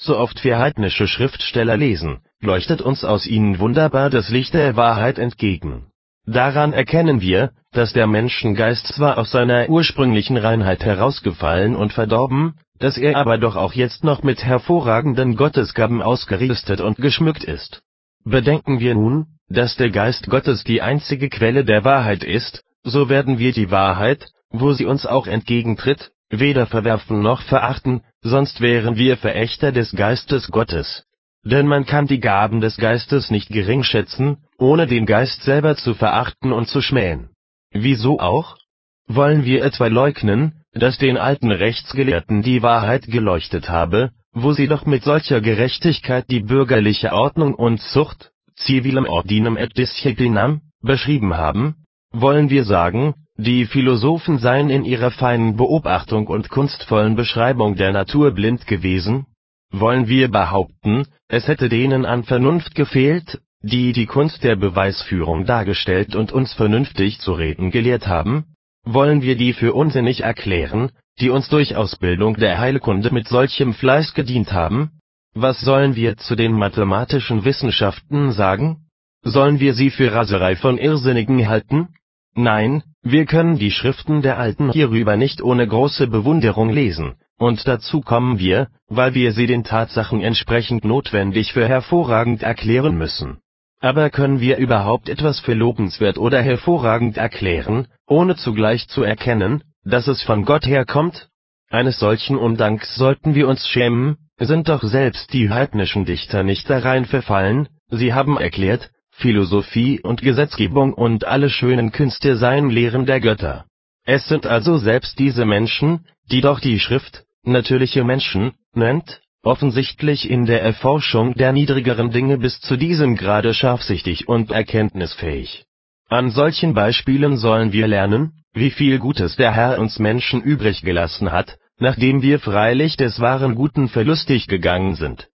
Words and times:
so 0.00 0.16
oft 0.16 0.42
wir 0.44 0.58
heidnische 0.58 1.06
Schriftsteller 1.06 1.76
lesen, 1.76 2.20
leuchtet 2.40 2.80
uns 2.80 3.04
aus 3.04 3.26
ihnen 3.26 3.58
wunderbar 3.58 4.08
das 4.08 4.30
Licht 4.30 4.54
der 4.54 4.74
Wahrheit 4.74 5.18
entgegen. 5.18 5.86
Daran 6.26 6.72
erkennen 6.72 7.20
wir, 7.20 7.50
dass 7.72 7.92
der 7.92 8.06
Menschengeist 8.06 8.86
zwar 8.94 9.18
aus 9.18 9.30
seiner 9.30 9.68
ursprünglichen 9.68 10.36
Reinheit 10.36 10.84
herausgefallen 10.84 11.76
und 11.76 11.92
verdorben, 11.92 12.54
dass 12.78 12.96
er 12.96 13.16
aber 13.16 13.36
doch 13.36 13.56
auch 13.56 13.74
jetzt 13.74 14.02
noch 14.04 14.22
mit 14.22 14.42
hervorragenden 14.42 15.36
Gottesgaben 15.36 16.00
ausgerüstet 16.00 16.80
und 16.80 16.96
geschmückt 16.96 17.44
ist. 17.44 17.82
Bedenken 18.24 18.80
wir 18.80 18.94
nun, 18.94 19.26
dass 19.48 19.76
der 19.76 19.90
Geist 19.90 20.28
Gottes 20.30 20.64
die 20.64 20.80
einzige 20.80 21.28
Quelle 21.28 21.64
der 21.64 21.84
Wahrheit 21.84 22.24
ist, 22.24 22.62
so 22.82 23.10
werden 23.10 23.38
wir 23.38 23.52
die 23.52 23.70
Wahrheit, 23.70 24.30
wo 24.50 24.72
sie 24.72 24.86
uns 24.86 25.04
auch 25.04 25.26
entgegentritt, 25.26 26.12
weder 26.30 26.66
verwerfen 26.66 27.20
noch 27.20 27.42
verachten, 27.42 28.02
sonst 28.22 28.60
wären 28.60 28.96
wir 28.96 29.16
Verächter 29.16 29.72
des 29.72 29.92
Geistes 29.92 30.48
Gottes. 30.48 31.04
Denn 31.44 31.66
man 31.66 31.86
kann 31.86 32.06
die 32.06 32.20
Gaben 32.20 32.60
des 32.60 32.76
Geistes 32.76 33.30
nicht 33.30 33.48
geringschätzen, 33.48 34.38
ohne 34.58 34.86
den 34.86 35.06
Geist 35.06 35.42
selber 35.42 35.76
zu 35.76 35.94
verachten 35.94 36.52
und 36.52 36.68
zu 36.68 36.82
schmähen. 36.82 37.30
Wieso 37.72 38.20
auch? 38.20 38.58
Wollen 39.06 39.44
wir 39.44 39.64
etwa 39.64 39.86
leugnen, 39.86 40.62
dass 40.72 40.98
den 40.98 41.16
alten 41.16 41.50
Rechtsgelehrten 41.50 42.42
die 42.42 42.62
Wahrheit 42.62 43.06
geleuchtet 43.06 43.68
habe, 43.68 44.10
wo 44.32 44.52
sie 44.52 44.68
doch 44.68 44.86
mit 44.86 45.02
solcher 45.02 45.40
Gerechtigkeit 45.40 46.26
die 46.30 46.40
bürgerliche 46.40 47.12
Ordnung 47.12 47.54
und 47.54 47.80
Zucht 47.80 48.30
(civilem 48.56 49.06
ordinem 49.06 49.56
et 49.56 49.76
disciplinam) 49.76 50.60
beschrieben 50.82 51.36
haben? 51.36 51.86
Wollen 52.12 52.50
wir 52.50 52.64
sagen, 52.64 53.14
die 53.40 53.66
Philosophen 53.66 54.38
seien 54.38 54.70
in 54.70 54.84
ihrer 54.84 55.10
feinen 55.10 55.56
Beobachtung 55.56 56.26
und 56.26 56.50
kunstvollen 56.50 57.16
Beschreibung 57.16 57.76
der 57.76 57.92
Natur 57.92 58.32
blind 58.32 58.66
gewesen? 58.66 59.26
Wollen 59.72 60.08
wir 60.08 60.30
behaupten, 60.30 61.06
es 61.28 61.48
hätte 61.48 61.68
denen 61.68 62.04
an 62.04 62.24
Vernunft 62.24 62.74
gefehlt, 62.74 63.40
die 63.62 63.92
die 63.92 64.06
Kunst 64.06 64.42
der 64.44 64.56
Beweisführung 64.56 65.46
dargestellt 65.46 66.14
und 66.14 66.32
uns 66.32 66.52
vernünftig 66.52 67.20
zu 67.20 67.32
reden 67.32 67.70
gelehrt 67.70 68.06
haben? 68.06 68.44
Wollen 68.84 69.22
wir 69.22 69.36
die 69.36 69.52
für 69.52 69.74
unsinnig 69.74 70.22
erklären, 70.22 70.90
die 71.20 71.30
uns 71.30 71.48
durch 71.48 71.76
Ausbildung 71.76 72.36
der 72.36 72.58
Heilkunde 72.58 73.12
mit 73.12 73.28
solchem 73.28 73.74
Fleiß 73.74 74.14
gedient 74.14 74.52
haben? 74.52 74.90
Was 75.34 75.60
sollen 75.60 75.94
wir 75.94 76.16
zu 76.16 76.34
den 76.34 76.52
mathematischen 76.52 77.44
Wissenschaften 77.44 78.32
sagen? 78.32 78.88
Sollen 79.22 79.60
wir 79.60 79.74
sie 79.74 79.90
für 79.90 80.12
Raserei 80.12 80.56
von 80.56 80.78
Irrsinnigen 80.78 81.46
halten? 81.46 81.88
Nein, 82.34 82.82
wir 83.02 83.24
können 83.24 83.58
die 83.58 83.70
Schriften 83.70 84.22
der 84.22 84.38
Alten 84.38 84.72
hierüber 84.72 85.16
nicht 85.16 85.42
ohne 85.42 85.66
große 85.66 86.06
Bewunderung 86.06 86.68
lesen, 86.68 87.14
und 87.38 87.66
dazu 87.66 88.02
kommen 88.02 88.38
wir, 88.38 88.68
weil 88.88 89.14
wir 89.14 89.32
sie 89.32 89.46
den 89.46 89.64
Tatsachen 89.64 90.20
entsprechend 90.20 90.84
notwendig 90.84 91.54
für 91.54 91.66
hervorragend 91.66 92.42
erklären 92.42 92.96
müssen. 92.96 93.38
Aber 93.80 94.10
können 94.10 94.40
wir 94.40 94.58
überhaupt 94.58 95.08
etwas 95.08 95.40
für 95.40 95.54
lobenswert 95.54 96.18
oder 96.18 96.42
hervorragend 96.42 97.16
erklären, 97.16 97.86
ohne 98.06 98.36
zugleich 98.36 98.86
zu 98.88 99.02
erkennen, 99.02 99.64
dass 99.84 100.06
es 100.06 100.22
von 100.22 100.44
Gott 100.44 100.66
herkommt? 100.66 101.28
Eines 101.70 101.98
solchen 101.98 102.36
Undanks 102.36 102.94
sollten 102.96 103.34
wir 103.34 103.48
uns 103.48 103.66
schämen, 103.66 104.18
sind 104.38 104.68
doch 104.68 104.82
selbst 104.82 105.32
die 105.32 105.48
heidnischen 105.48 106.04
Dichter 106.04 106.42
nicht 106.42 106.68
darein 106.68 107.06
verfallen, 107.06 107.68
sie 107.88 108.12
haben 108.12 108.36
erklärt, 108.36 108.90
Philosophie 109.20 110.00
und 110.00 110.22
Gesetzgebung 110.22 110.94
und 110.94 111.26
alle 111.26 111.50
schönen 111.50 111.92
Künste 111.92 112.36
seien 112.36 112.70
Lehren 112.70 113.04
der 113.06 113.20
Götter. 113.20 113.66
Es 114.04 114.26
sind 114.28 114.46
also 114.46 114.78
selbst 114.78 115.18
diese 115.18 115.44
Menschen, 115.44 116.06
die 116.30 116.40
doch 116.40 116.58
die 116.60 116.80
Schrift 116.80 117.24
natürliche 117.42 118.02
Menschen 118.02 118.52
nennt, 118.74 119.20
offensichtlich 119.42 120.28
in 120.28 120.46
der 120.46 120.62
Erforschung 120.62 121.34
der 121.34 121.52
niedrigeren 121.52 122.10
Dinge 122.10 122.38
bis 122.38 122.60
zu 122.60 122.76
diesem 122.76 123.16
Grade 123.16 123.54
scharfsichtig 123.54 124.28
und 124.28 124.50
erkenntnisfähig. 124.50 125.64
An 126.08 126.30
solchen 126.30 126.74
Beispielen 126.74 127.36
sollen 127.36 127.72
wir 127.72 127.86
lernen, 127.86 128.32
wie 128.52 128.70
viel 128.70 128.98
Gutes 128.98 129.36
der 129.36 129.52
Herr 129.52 129.78
uns 129.78 129.98
Menschen 129.98 130.42
übrig 130.42 130.82
gelassen 130.82 131.30
hat, 131.30 131.58
nachdem 131.78 132.22
wir 132.22 132.40
freilich 132.40 132.96
des 132.96 133.20
wahren 133.20 133.54
Guten 133.54 133.88
verlustig 133.88 134.48
gegangen 134.48 134.94
sind 134.94 135.28